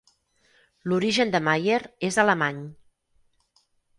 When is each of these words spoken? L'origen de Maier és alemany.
L'origen 0.91 1.33
de 1.35 1.41
Maier 1.49 1.77
és 2.09 2.19
alemany. 2.25 2.65